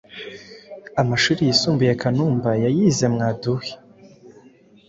[1.01, 3.69] Amashuri yisumbuye Kanumba yayize muri Mwadui